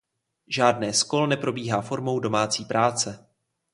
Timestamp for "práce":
2.65-3.27